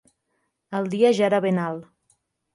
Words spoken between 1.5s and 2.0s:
alt.